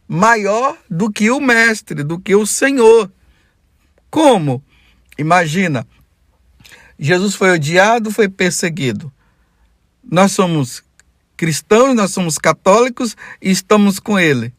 maior 0.08 0.78
do 0.88 1.10
que 1.10 1.30
o 1.30 1.40
mestre, 1.40 2.04
do 2.04 2.18
que 2.18 2.34
o 2.34 2.46
Senhor. 2.46 3.10
Como? 4.08 4.62
Imagina, 5.18 5.86
Jesus 6.98 7.34
foi 7.34 7.50
odiado, 7.50 8.12
foi 8.12 8.28
perseguido. 8.28 9.12
Nós 10.02 10.32
somos 10.32 10.84
cristãos, 11.36 11.94
nós 11.94 12.12
somos 12.12 12.38
católicos 12.38 13.16
e 13.42 13.50
estamos 13.50 13.98
com 13.98 14.18
ele. 14.18 14.54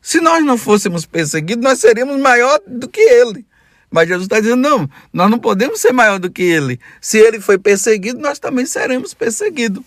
Se 0.00 0.20
nós 0.20 0.42
não 0.44 0.56
fôssemos 0.56 1.04
perseguidos, 1.04 1.64
nós 1.64 1.78
seríamos 1.78 2.18
maior 2.18 2.60
do 2.66 2.88
que 2.88 3.00
ele. 3.00 3.46
Mas 3.94 4.08
Jesus 4.08 4.24
está 4.24 4.40
dizendo: 4.40 4.60
não, 4.60 4.90
nós 5.12 5.30
não 5.30 5.38
podemos 5.38 5.80
ser 5.80 5.92
maior 5.92 6.18
do 6.18 6.28
que 6.28 6.42
ele. 6.42 6.80
Se 7.00 7.16
ele 7.16 7.40
foi 7.40 7.56
perseguido, 7.56 8.18
nós 8.18 8.40
também 8.40 8.66
seremos 8.66 9.14
perseguidos. 9.14 9.84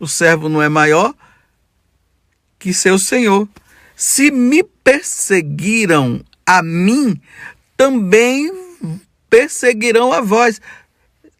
O 0.00 0.08
servo 0.08 0.48
não 0.48 0.60
é 0.60 0.68
maior 0.68 1.14
que 2.58 2.74
seu 2.74 2.98
senhor. 2.98 3.48
Se 3.94 4.32
me 4.32 4.64
perseguiram 4.64 6.24
a 6.44 6.60
mim, 6.60 7.20
também 7.76 8.52
perseguirão 9.30 10.12
a 10.12 10.20
vós. 10.20 10.60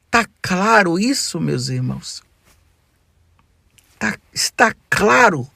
Está 0.06 0.28
claro 0.40 0.96
isso, 0.96 1.40
meus 1.40 1.68
irmãos? 1.68 2.22
Tá, 3.98 4.16
está 4.32 4.72
claro. 4.88 5.50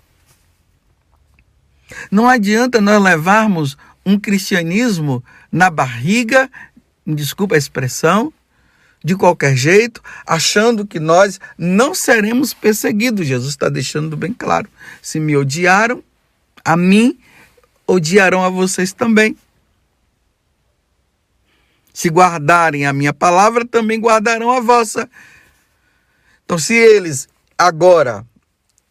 Não 2.10 2.28
adianta 2.28 2.80
nós 2.80 3.00
levarmos 3.00 3.76
um 4.08 4.18
cristianismo 4.18 5.22
na 5.52 5.68
barriga, 5.68 6.50
desculpa 7.06 7.56
a 7.56 7.58
expressão, 7.58 8.32
de 9.04 9.14
qualquer 9.14 9.54
jeito, 9.54 10.02
achando 10.26 10.86
que 10.86 10.98
nós 10.98 11.38
não 11.58 11.94
seremos 11.94 12.54
perseguidos. 12.54 13.26
Jesus 13.26 13.50
está 13.50 13.68
deixando 13.68 14.16
bem 14.16 14.32
claro. 14.32 14.66
Se 15.02 15.20
me 15.20 15.36
odiaram, 15.36 16.02
a 16.64 16.74
mim, 16.74 17.18
odiarão 17.86 18.42
a 18.42 18.48
vocês 18.48 18.94
também. 18.94 19.36
Se 21.92 22.08
guardarem 22.08 22.86
a 22.86 22.94
minha 22.94 23.12
palavra, 23.12 23.66
também 23.66 24.00
guardarão 24.00 24.50
a 24.50 24.60
vossa. 24.60 25.08
Então, 26.46 26.56
se 26.58 26.72
eles 26.74 27.28
agora 27.58 28.24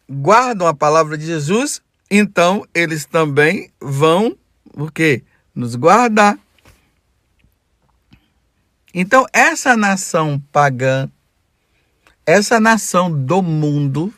guardam 0.08 0.68
a 0.68 0.74
palavra 0.74 1.18
de 1.18 1.26
Jesus, 1.26 1.82
então 2.08 2.64
eles 2.72 3.04
também 3.04 3.72
vão 3.80 4.36
o 4.78 4.90
quê? 4.90 5.22
Nos 5.54 5.74
guardar. 5.74 6.38
Então, 8.94 9.26
essa 9.32 9.76
nação 9.76 10.42
pagã, 10.52 11.10
essa 12.24 12.60
nação 12.60 13.10
do 13.12 13.42
mundo, 13.42 14.14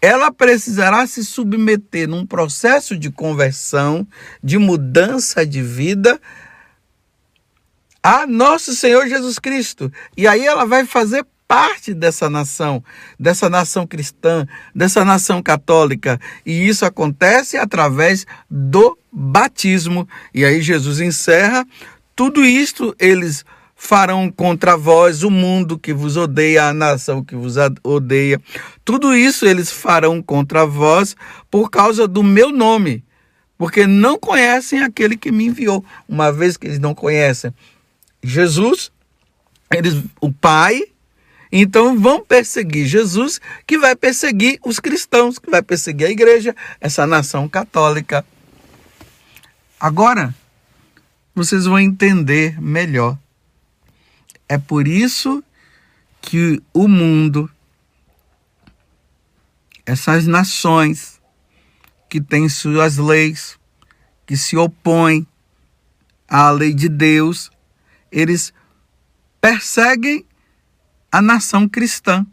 ela 0.00 0.32
precisará 0.32 1.06
se 1.06 1.24
submeter 1.24 2.08
num 2.08 2.26
processo 2.26 2.96
de 2.96 3.10
conversão, 3.10 4.06
de 4.42 4.58
mudança 4.58 5.44
de 5.44 5.62
vida 5.62 6.20
a 8.02 8.26
nosso 8.26 8.74
Senhor 8.74 9.06
Jesus 9.08 9.38
Cristo. 9.38 9.92
E 10.16 10.26
aí 10.26 10.44
ela 10.44 10.64
vai 10.64 10.84
fazer 10.84 11.26
parte 11.54 11.94
dessa 11.94 12.28
nação, 12.28 12.82
dessa 13.16 13.48
nação 13.48 13.86
cristã, 13.86 14.44
dessa 14.74 15.04
nação 15.04 15.40
católica. 15.40 16.20
E 16.44 16.66
isso 16.66 16.84
acontece 16.84 17.56
através 17.56 18.26
do 18.50 18.98
batismo. 19.12 20.08
E 20.34 20.44
aí 20.44 20.60
Jesus 20.60 20.98
encerra 20.98 21.64
tudo 22.16 22.44
isto 22.44 22.92
eles 22.98 23.44
farão 23.76 24.28
contra 24.32 24.76
vós 24.76 25.22
o 25.22 25.30
mundo 25.30 25.78
que 25.78 25.94
vos 25.94 26.16
odeia, 26.16 26.64
a 26.64 26.74
nação 26.74 27.22
que 27.22 27.36
vos 27.36 27.54
odeia. 27.84 28.40
Tudo 28.84 29.14
isso 29.14 29.46
eles 29.46 29.70
farão 29.70 30.20
contra 30.20 30.66
vós 30.66 31.14
por 31.48 31.70
causa 31.70 32.08
do 32.08 32.24
meu 32.24 32.50
nome, 32.50 33.04
porque 33.56 33.86
não 33.86 34.18
conhecem 34.18 34.82
aquele 34.82 35.16
que 35.16 35.30
me 35.30 35.46
enviou. 35.46 35.84
Uma 36.08 36.32
vez 36.32 36.56
que 36.56 36.66
eles 36.66 36.80
não 36.80 36.96
conhecem 36.96 37.54
Jesus, 38.24 38.90
eles, 39.70 40.02
o 40.20 40.32
Pai, 40.32 40.93
então 41.56 41.96
vão 41.96 42.20
perseguir 42.20 42.84
Jesus, 42.84 43.40
que 43.64 43.78
vai 43.78 43.94
perseguir 43.94 44.58
os 44.66 44.80
cristãos, 44.80 45.38
que 45.38 45.48
vai 45.48 45.62
perseguir 45.62 46.08
a 46.08 46.10
igreja, 46.10 46.52
essa 46.80 47.06
nação 47.06 47.48
católica. 47.48 48.26
Agora, 49.78 50.34
vocês 51.32 51.64
vão 51.66 51.78
entender 51.78 52.60
melhor. 52.60 53.16
É 54.48 54.58
por 54.58 54.88
isso 54.88 55.44
que 56.20 56.60
o 56.72 56.88
mundo, 56.88 57.48
essas 59.86 60.26
nações 60.26 61.20
que 62.10 62.20
têm 62.20 62.48
suas 62.48 62.96
leis, 62.96 63.56
que 64.26 64.36
se 64.36 64.56
opõem 64.56 65.24
à 66.26 66.50
lei 66.50 66.74
de 66.74 66.88
Deus, 66.88 67.48
eles 68.10 68.52
perseguem 69.40 70.26
a 71.14 71.22
nação 71.22 71.68
cristã. 71.68 72.26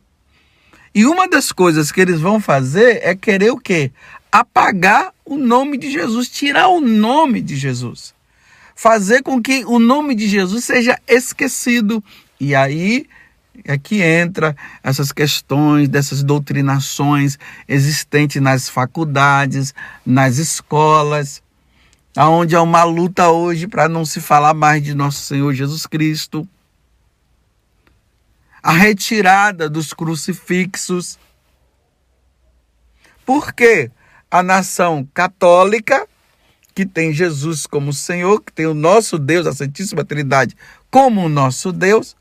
E 0.94 1.06
uma 1.06 1.28
das 1.28 1.52
coisas 1.52 1.92
que 1.92 2.02
eles 2.02 2.20
vão 2.20 2.42
fazer 2.42 3.00
é 3.04 3.14
querer 3.14 3.52
o 3.52 3.58
quê? 3.58 3.92
Apagar 4.32 5.14
o 5.24 5.38
nome 5.38 5.78
de 5.78 5.92
Jesus, 5.92 6.28
tirar 6.28 6.68
o 6.68 6.82
nome 6.82 7.42
de 7.42 7.56
Jesus. 7.56 8.12
Fazer 8.76 9.22
com 9.22 9.40
que 9.40 9.64
o 9.66 9.78
nome 9.78 10.16
de 10.16 10.28
Jesus 10.28 10.66
seja 10.66 11.00
esquecido. 11.08 12.04
E 12.40 12.56
aí 12.56 13.06
é 13.64 13.78
que 13.78 14.02
entra 14.02 14.56
essas 14.82 15.12
questões 15.12 15.88
dessas 15.88 16.24
doutrinações 16.24 17.38
existentes 17.68 18.42
nas 18.42 18.68
faculdades, 18.68 19.76
nas 20.04 20.40
escolas, 20.40 21.44
aonde 22.18 22.56
há 22.56 22.64
uma 22.64 22.84
luta 22.84 23.30
hoje 23.30 23.68
para 23.68 23.88
não 23.88 24.04
se 24.06 24.20
falar 24.20 24.56
mais 24.56 24.84
de 24.84 24.96
nosso 24.96 25.22
Senhor 25.22 25.54
Jesus 25.54 25.86
Cristo. 25.86 26.48
A 28.62 28.72
retirada 28.72 29.70
dos 29.70 29.94
crucifixos. 29.94 31.18
Porque 33.26 33.90
a 34.30 34.42
nação 34.42 35.08
católica, 35.14 36.08
que 36.74 36.86
tem 36.86 37.14
Jesus 37.14 37.66
como 37.68 37.92
Senhor, 37.94 38.42
que 38.42 38.54
tem 38.54 38.66
o 38.66 38.74
nosso 38.74 39.18
Deus, 39.18 39.46
a 39.46 39.54
Santíssima 39.54 40.06
Trindade, 40.06 40.56
como 40.90 41.26
o 41.26 41.30
nosso 41.30 41.72
Deus, 41.72 42.16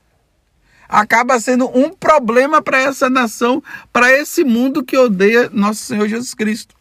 acaba 0.88 1.38
sendo 1.38 1.68
um 1.76 1.90
problema 1.90 2.61
para 2.61 2.81
essa 2.81 3.09
nação, 3.09 3.62
para 3.92 4.11
esse 4.11 4.42
mundo 4.42 4.85
que 4.85 4.98
odeia 4.98 5.48
nosso 5.50 5.85
Senhor 5.85 6.09
Jesus 6.09 6.35
Cristo. 6.35 6.74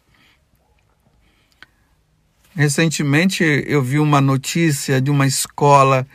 Recentemente 2.56 3.43
eu 3.67 3.82
vi 3.82 4.00
uma 4.00 4.19
notícia 4.19 5.00
de 5.00 5.12
uma 5.12 5.28
escola 5.28 6.06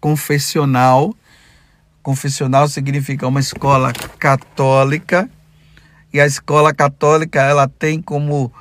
confessional. 0.00 1.14
Confessional 2.06 2.68
significa 2.68 3.26
uma 3.26 3.40
escola 3.40 3.92
católica. 3.92 5.28
E 6.12 6.20
a 6.20 6.24
escola 6.24 6.72
católica 6.72 7.42
ela 7.42 7.66
tem 7.66 8.00
como 8.00 8.52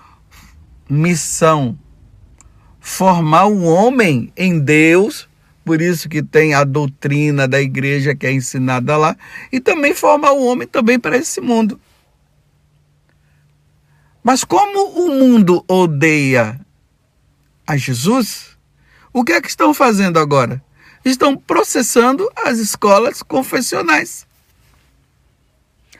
missão 0.89 1.77
formar 2.79 3.45
o 3.45 3.61
homem 3.61 4.33
em 4.35 4.59
Deus, 4.59 5.29
por 5.63 5.79
isso 5.79 6.09
que 6.09 6.23
tem 6.23 6.55
a 6.55 6.63
doutrina 6.63 7.47
da 7.47 7.61
igreja 7.61 8.15
que 8.15 8.25
é 8.25 8.31
ensinada 8.31 8.97
lá, 8.97 9.15
e 9.51 9.59
também 9.59 9.93
formar 9.93 10.31
o 10.31 10.43
homem 10.43 10.67
também 10.67 10.99
para 10.99 11.15
esse 11.15 11.39
mundo. 11.39 11.79
Mas 14.23 14.43
como 14.43 14.89
o 14.89 15.19
mundo 15.19 15.63
odeia 15.67 16.59
a 17.67 17.77
Jesus, 17.77 18.57
o 19.13 19.23
que 19.23 19.33
é 19.33 19.39
que 19.39 19.49
estão 19.49 19.71
fazendo 19.71 20.17
agora? 20.17 20.64
Estão 21.05 21.37
processando 21.37 22.29
as 22.35 22.57
escolas 22.57 23.21
confessionais. 23.21 24.27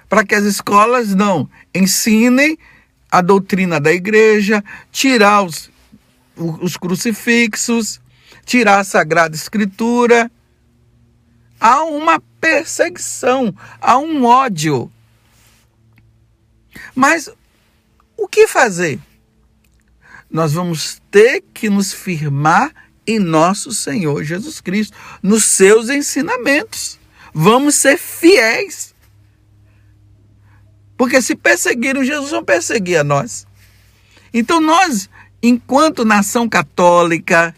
Para 0.09 0.25
que 0.25 0.35
as 0.35 0.43
escolas 0.43 1.13
não 1.13 1.49
ensinem 1.73 2.57
a 3.11 3.21
doutrina 3.21 3.79
da 3.79 3.93
igreja, 3.93 4.63
tirar 4.91 5.43
os, 5.43 5.69
os 6.35 6.75
crucifixos, 6.75 8.01
tirar 8.43 8.79
a 8.79 8.83
Sagrada 8.83 9.35
Escritura. 9.35 10.29
Há 11.59 11.83
uma 11.83 12.19
perseguição, 12.41 13.55
há 13.79 13.97
um 13.97 14.25
ódio. 14.25 14.91
Mas 16.93 17.29
o 18.17 18.27
que 18.27 18.47
fazer? 18.47 18.99
nós 20.35 20.51
vamos 20.51 21.01
ter 21.09 21.43
que 21.53 21.69
nos 21.69 21.93
firmar 21.93 22.73
em 23.07 23.19
nosso 23.19 23.71
Senhor 23.71 24.23
Jesus 24.23 24.61
Cristo, 24.61 24.97
nos 25.21 25.43
seus 25.45 25.89
ensinamentos. 25.89 26.99
Vamos 27.33 27.75
ser 27.75 27.97
fiéis. 27.97 28.93
Porque 30.97 31.21
se 31.21 31.35
perseguiram 31.35 32.03
Jesus, 32.03 32.31
vão 32.31 32.43
perseguir 32.43 32.99
a 32.99 33.03
nós. 33.03 33.45
Então 34.33 34.61
nós, 34.61 35.09
enquanto 35.43 36.05
nação 36.05 36.47
católica, 36.47 37.53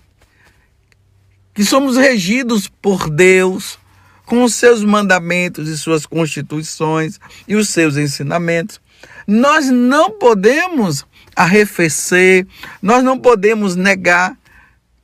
que 1.54 1.64
somos 1.64 1.98
regidos 1.98 2.68
por 2.68 3.10
Deus, 3.10 3.80
com 4.26 4.44
os 4.44 4.54
seus 4.56 4.84
mandamentos 4.84 5.70
e 5.70 5.78
suas 5.78 6.06
constituições 6.06 7.20
e 7.48 7.56
os 7.56 7.70
seus 7.70 7.96
ensinamentos, 7.96 8.80
Nós 9.28 9.70
não 9.70 10.12
podemos 10.12 11.06
arrefecer, 11.36 12.48
nós 12.82 13.04
não 13.04 13.20
podemos 13.20 13.76
negar. 13.76 14.38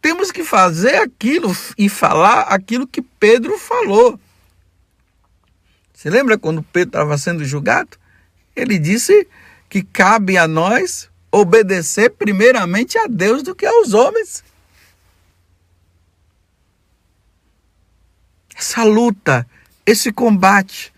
Temos 0.04 0.34
que 0.34 0.44
fazer 0.44 0.98
aquilo 0.98 1.56
e 1.78 1.88
falar 1.88 2.42
aquilo 2.42 2.86
que 2.86 3.02
Pedro 3.02 3.58
falou. 3.58 4.20
Você 5.94 6.10
lembra 6.10 6.38
quando 6.38 6.62
Pedro 6.62 6.90
estava 6.90 7.18
sendo 7.18 7.46
julgado? 7.46 7.98
Ele 8.54 8.78
disse 8.78 9.26
que 9.70 9.82
cabe 9.82 10.38
a 10.38 10.46
nós 10.46 11.10
obedecer 11.32 12.10
primeiramente 12.10 12.98
a 12.98 13.08
Deus 13.08 13.44
do 13.44 13.56
que 13.56 13.66
aos 13.66 13.94
homens. 13.94 14.44
Essa 18.54 18.84
luta, 18.84 19.48
esse 19.86 20.12
combate, 20.12 20.94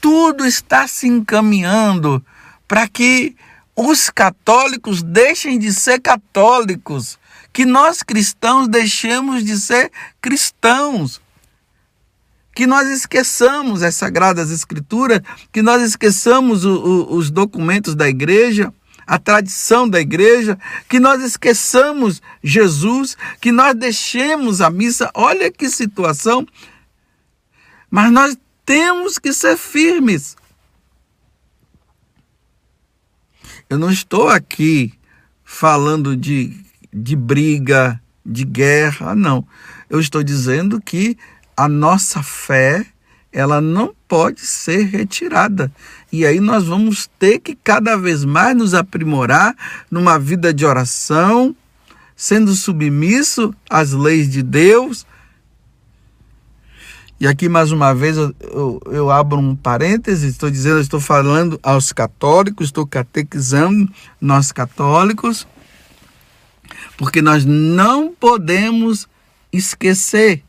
tudo 0.00 0.44
está 0.44 0.88
se 0.88 1.06
encaminhando 1.06 2.20
para 2.66 2.88
que 2.88 3.36
os 3.76 4.10
católicos 4.10 5.04
deixem 5.04 5.56
de 5.56 5.72
ser 5.72 6.00
católicos, 6.00 7.16
que 7.60 7.66
nós 7.66 8.02
cristãos 8.02 8.66
deixemos 8.68 9.44
de 9.44 9.54
ser 9.58 9.92
cristãos, 10.18 11.20
que 12.54 12.66
nós 12.66 12.88
esqueçamos 12.88 13.82
as 13.82 13.96
sagradas 13.96 14.50
escrituras, 14.50 15.20
que 15.52 15.60
nós 15.60 15.82
esqueçamos 15.82 16.64
o, 16.64 16.72
o, 16.72 17.16
os 17.16 17.30
documentos 17.30 17.94
da 17.94 18.08
igreja, 18.08 18.72
a 19.06 19.18
tradição 19.18 19.86
da 19.86 20.00
igreja, 20.00 20.58
que 20.88 20.98
nós 20.98 21.22
esqueçamos 21.22 22.22
Jesus, 22.42 23.14
que 23.42 23.52
nós 23.52 23.74
deixemos 23.74 24.62
a 24.62 24.70
missa. 24.70 25.10
Olha 25.12 25.52
que 25.52 25.68
situação. 25.68 26.46
Mas 27.90 28.10
nós 28.10 28.38
temos 28.64 29.18
que 29.18 29.34
ser 29.34 29.58
firmes. 29.58 30.34
Eu 33.68 33.78
não 33.78 33.90
estou 33.90 34.30
aqui 34.30 34.94
falando 35.44 36.16
de, 36.16 36.69
de 36.92 37.14
briga, 37.16 38.00
de 38.24 38.44
guerra, 38.44 39.14
não. 39.14 39.46
Eu 39.88 40.00
estou 40.00 40.22
dizendo 40.22 40.80
que 40.80 41.16
a 41.56 41.68
nossa 41.68 42.22
fé, 42.22 42.86
ela 43.32 43.60
não 43.60 43.94
pode 44.08 44.40
ser 44.40 44.84
retirada. 44.84 45.70
E 46.12 46.26
aí 46.26 46.40
nós 46.40 46.64
vamos 46.64 47.08
ter 47.18 47.38
que 47.38 47.54
cada 47.54 47.96
vez 47.96 48.24
mais 48.24 48.56
nos 48.56 48.74
aprimorar 48.74 49.54
numa 49.90 50.18
vida 50.18 50.52
de 50.52 50.64
oração, 50.64 51.54
sendo 52.16 52.54
submisso 52.54 53.54
às 53.68 53.92
leis 53.92 54.28
de 54.28 54.42
Deus, 54.42 55.06
e 57.20 57.26
aqui, 57.26 57.50
mais 57.50 57.70
uma 57.70 57.94
vez, 57.94 58.16
eu, 58.16 58.34
eu, 58.40 58.80
eu 58.86 59.10
abro 59.10 59.38
um 59.38 59.54
parêntese, 59.54 60.26
estou 60.26 60.50
dizendo, 60.50 60.80
estou 60.80 60.98
falando 60.98 61.60
aos 61.62 61.92
católicos, 61.92 62.68
estou 62.68 62.86
catequizando 62.86 63.92
nós 64.18 64.50
católicos, 64.50 65.46
porque 67.00 67.22
nós 67.22 67.46
não 67.46 68.12
podemos 68.12 69.08
esquecer 69.50 70.42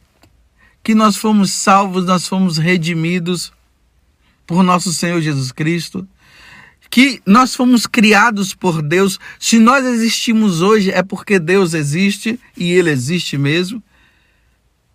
que 0.83 0.93
nós 0.93 1.15
fomos 1.15 1.49
salvos, 1.49 2.03
nós 2.03 2.27
fomos 2.27 2.57
redimidos 2.57 3.53
por 4.45 4.61
nosso 4.61 4.93
Senhor 4.93 5.21
Jesus 5.21 5.53
Cristo, 5.53 6.05
que 6.89 7.21
nós 7.25 7.55
fomos 7.55 7.87
criados 7.87 8.53
por 8.53 8.81
Deus. 8.81 9.17
Se 9.39 9.59
nós 9.59 9.85
existimos 9.85 10.61
hoje, 10.61 10.91
é 10.91 11.01
porque 11.01 11.39
Deus 11.39 11.73
existe 11.73 12.37
e 12.57 12.69
Ele 12.73 12.89
existe 12.89 13.37
mesmo. 13.37 13.81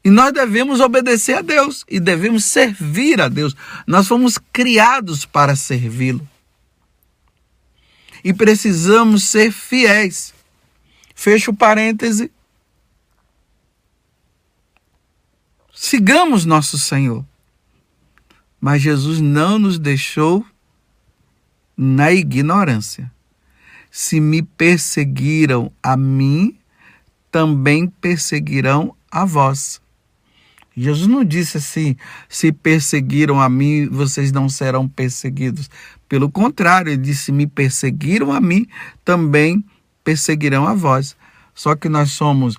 E 0.04 0.10
nós 0.10 0.34
devemos 0.34 0.78
obedecer 0.80 1.38
a 1.38 1.40
Deus 1.40 1.86
e 1.88 1.98
devemos 1.98 2.44
servir 2.44 3.18
a 3.18 3.28
Deus. 3.28 3.56
Nós 3.86 4.06
fomos 4.06 4.38
criados 4.52 5.24
para 5.24 5.56
servi-lo. 5.56 6.28
E 8.22 8.34
precisamos 8.34 9.24
ser 9.24 9.50
fiéis. 9.50 10.35
Fecho 11.16 11.52
parêntese. 11.54 12.30
Sigamos 15.74 16.44
nosso 16.44 16.78
Senhor. 16.78 17.24
Mas 18.60 18.82
Jesus 18.82 19.18
não 19.20 19.58
nos 19.58 19.78
deixou 19.78 20.44
na 21.74 22.12
ignorância. 22.12 23.10
Se 23.90 24.20
me 24.20 24.42
perseguiram 24.42 25.72
a 25.82 25.96
mim, 25.96 26.56
também 27.30 27.88
perseguirão 27.88 28.94
a 29.10 29.24
vós. 29.24 29.80
Jesus 30.76 31.08
não 31.08 31.24
disse 31.24 31.56
assim: 31.56 31.96
se 32.28 32.52
perseguiram 32.52 33.40
a 33.40 33.48
mim, 33.48 33.88
vocês 33.88 34.30
não 34.32 34.50
serão 34.50 34.86
perseguidos. 34.86 35.70
Pelo 36.08 36.30
contrário, 36.30 36.92
ele 36.92 37.02
disse: 37.02 37.32
me 37.32 37.46
perseguiram 37.46 38.32
a 38.32 38.40
mim, 38.40 38.66
também 39.02 39.60
perseguirão 39.60 39.75
a 40.66 40.74
vós. 40.74 41.16
Só 41.54 41.74
que 41.74 41.88
nós 41.88 42.12
somos 42.12 42.56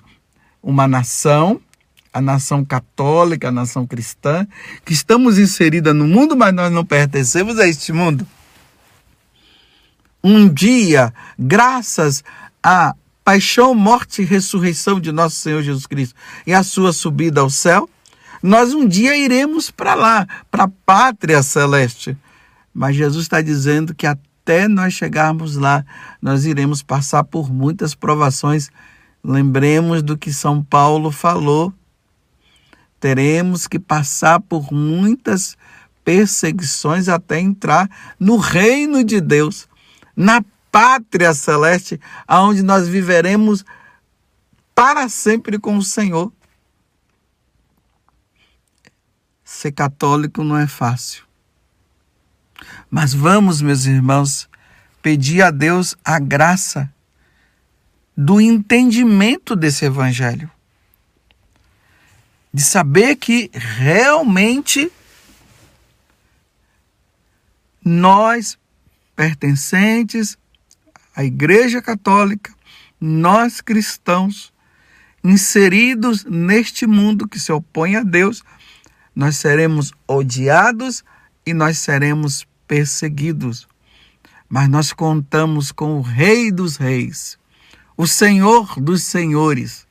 uma 0.62 0.88
nação, 0.88 1.60
a 2.12 2.20
nação 2.20 2.64
católica, 2.64 3.48
a 3.48 3.52
nação 3.52 3.86
cristã, 3.86 4.46
que 4.84 4.92
estamos 4.92 5.38
inserida 5.38 5.94
no 5.94 6.06
mundo, 6.06 6.36
mas 6.36 6.52
nós 6.52 6.72
não 6.72 6.84
pertencemos 6.84 7.58
a 7.58 7.66
este 7.68 7.92
mundo. 7.92 8.26
Um 10.22 10.48
dia, 10.48 11.14
graças 11.38 12.24
à 12.62 12.94
paixão, 13.24 13.74
morte 13.74 14.22
e 14.22 14.24
ressurreição 14.24 14.98
de 14.98 15.12
nosso 15.12 15.36
Senhor 15.36 15.62
Jesus 15.62 15.86
Cristo 15.86 16.14
e 16.46 16.52
a 16.52 16.62
sua 16.62 16.92
subida 16.92 17.40
ao 17.40 17.50
céu, 17.50 17.88
nós 18.42 18.72
um 18.72 18.86
dia 18.86 19.16
iremos 19.16 19.70
para 19.70 19.94
lá, 19.94 20.26
para 20.50 20.64
a 20.64 20.70
pátria 20.84 21.42
celeste. 21.42 22.16
Mas 22.72 22.96
Jesus 22.96 23.24
está 23.24 23.40
dizendo 23.40 23.94
que 23.94 24.06
até 24.48 24.66
nós 24.66 24.94
chegarmos 24.94 25.56
lá, 25.56 25.84
nós 26.22 26.46
iremos 26.46 26.82
passar 26.82 27.22
por 27.22 27.52
muitas 27.52 27.94
provações. 27.94 28.70
Lembremos 29.22 30.02
do 30.02 30.16
que 30.16 30.32
São 30.32 30.64
Paulo 30.64 31.10
falou. 31.10 31.70
Teremos 32.98 33.66
que 33.66 33.78
passar 33.78 34.40
por 34.40 34.72
muitas 34.72 35.54
perseguições 36.02 37.10
até 37.10 37.38
entrar 37.38 37.90
no 38.18 38.38
reino 38.38 39.04
de 39.04 39.20
Deus, 39.20 39.68
na 40.16 40.42
pátria 40.72 41.34
celeste, 41.34 42.00
aonde 42.26 42.62
nós 42.62 42.88
viveremos 42.88 43.62
para 44.74 45.10
sempre 45.10 45.58
com 45.58 45.76
o 45.76 45.82
Senhor. 45.82 46.32
Ser 49.44 49.72
católico 49.72 50.42
não 50.42 50.56
é 50.56 50.66
fácil. 50.66 51.27
Mas 52.90 53.12
vamos, 53.12 53.60
meus 53.60 53.84
irmãos, 53.84 54.48
pedir 55.02 55.42
a 55.42 55.50
Deus 55.50 55.94
a 56.04 56.18
graça 56.18 56.92
do 58.16 58.40
entendimento 58.40 59.54
desse 59.54 59.84
evangelho. 59.84 60.50
De 62.52 62.62
saber 62.62 63.16
que 63.16 63.50
realmente 63.52 64.90
nós, 67.84 68.58
pertencentes 69.14 70.36
à 71.14 71.24
Igreja 71.24 71.80
Católica, 71.82 72.52
nós 73.00 73.60
cristãos, 73.60 74.52
inseridos 75.22 76.24
neste 76.24 76.86
mundo 76.86 77.28
que 77.28 77.38
se 77.38 77.52
opõe 77.52 77.96
a 77.96 78.02
Deus, 78.02 78.42
nós 79.14 79.36
seremos 79.36 79.92
odiados 80.06 81.04
e 81.44 81.52
nós 81.52 81.78
seremos 81.78 82.46
perseguidos. 82.68 83.66
Mas 84.48 84.68
nós 84.68 84.92
contamos 84.92 85.72
com 85.72 85.98
o 85.98 86.02
Rei 86.02 86.52
dos 86.52 86.76
Reis, 86.76 87.38
o 87.96 88.06
Senhor 88.06 88.78
dos 88.78 89.02
Senhores. 89.02 89.86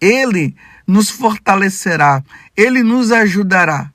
Ele 0.00 0.54
nos 0.86 1.08
fortalecerá, 1.08 2.22
ele 2.56 2.82
nos 2.82 3.12
ajudará, 3.12 3.92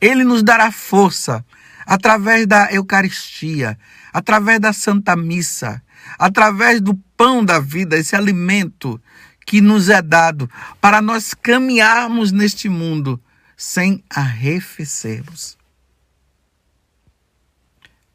ele 0.00 0.24
nos 0.24 0.42
dará 0.42 0.70
força 0.70 1.44
através 1.84 2.46
da 2.46 2.72
Eucaristia, 2.72 3.76
através 4.12 4.60
da 4.60 4.72
Santa 4.72 5.16
Missa, 5.16 5.82
através 6.18 6.80
do 6.80 6.94
pão 7.16 7.44
da 7.44 7.58
vida, 7.58 7.98
esse 7.98 8.14
alimento 8.14 9.00
que 9.44 9.60
nos 9.60 9.88
é 9.88 10.00
dado 10.00 10.48
para 10.80 11.02
nós 11.02 11.34
caminharmos 11.34 12.30
neste 12.30 12.68
mundo 12.68 13.20
sem 13.56 14.02
arrefecermos. 14.08 15.59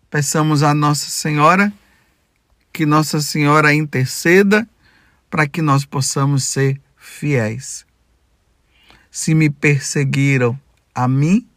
Peçamos 0.09 0.63
a 0.63 0.73
Nossa 0.73 1.09
Senhora 1.09 1.71
que 2.71 2.85
Nossa 2.85 3.21
Senhora 3.21 3.73
interceda 3.73 4.67
para 5.29 5.47
que 5.47 5.61
nós 5.61 5.85
possamos 5.85 6.43
ser 6.43 6.79
fiéis. 6.97 7.85
Se 9.09 9.33
me 9.33 9.49
perseguiram 9.49 10.59
a 10.93 11.07
mim, 11.07 11.47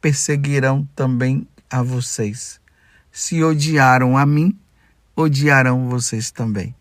perseguirão 0.00 0.88
também 0.96 1.46
a 1.70 1.82
vocês. 1.82 2.60
Se 3.12 3.42
odiaram 3.44 4.18
a 4.18 4.26
mim, 4.26 4.58
odiarão 5.14 5.88
vocês 5.88 6.30
também 6.30 6.74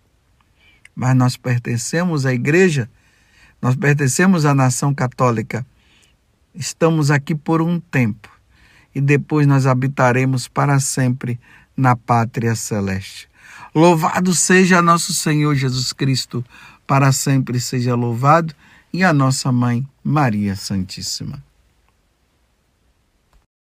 mas 0.97 1.15
nós 1.15 1.37
pertencemos 1.37 2.25
à 2.25 2.33
igreja, 2.33 2.89
nós 3.61 3.75
pertencemos 3.75 4.45
à 4.45 4.55
nação 4.55 4.95
católica. 4.95 5.63
Estamos 6.55 7.11
aqui 7.11 7.35
por 7.35 7.61
um 7.61 7.79
tempo 7.79 8.27
e 8.97 9.01
depois 9.01 9.45
nós 9.45 9.67
habitaremos 9.67 10.47
para 10.47 10.79
sempre 10.79 11.39
na 11.77 11.95
pátria 11.95 12.55
celeste. 12.55 13.29
Louvado 13.75 14.33
seja 14.33 14.81
nosso 14.81 15.13
Senhor 15.13 15.53
Jesus 15.53 15.93
Cristo, 15.93 16.43
para 16.87 17.11
sempre 17.11 17.59
seja 17.59 17.93
louvado, 17.93 18.55
e 18.91 19.03
a 19.03 19.13
nossa 19.13 19.51
mãe, 19.51 19.87
Maria 20.03 20.55
Santíssima. 20.55 21.46